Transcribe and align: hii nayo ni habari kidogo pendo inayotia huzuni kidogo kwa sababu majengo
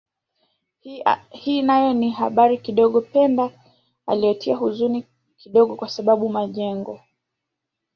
hii 1.29 1.61
nayo 1.61 1.93
ni 1.93 2.09
habari 2.11 2.57
kidogo 2.57 3.01
pendo 3.01 3.51
inayotia 4.13 4.55
huzuni 4.55 5.05
kidogo 5.37 5.75
kwa 5.75 5.89
sababu 5.89 6.29
majengo 6.29 6.99